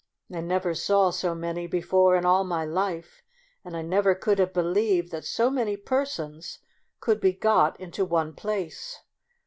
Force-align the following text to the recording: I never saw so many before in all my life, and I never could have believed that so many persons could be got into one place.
I 0.33 0.41
never 0.41 0.73
saw 0.73 1.11
so 1.11 1.35
many 1.35 1.67
before 1.67 2.15
in 2.15 2.25
all 2.25 2.43
my 2.43 2.65
life, 2.65 3.21
and 3.63 3.77
I 3.77 3.83
never 3.83 4.15
could 4.15 4.39
have 4.39 4.51
believed 4.51 5.11
that 5.11 5.25
so 5.25 5.51
many 5.51 5.77
persons 5.77 6.57
could 6.99 7.21
be 7.21 7.33
got 7.33 7.79
into 7.79 8.03
one 8.03 8.33
place. 8.33 9.01